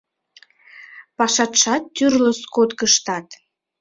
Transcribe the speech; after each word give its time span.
Пашаштат, 1.17 1.83
тӱрлӧ 1.95 2.31
скодкыштат. 2.41 3.27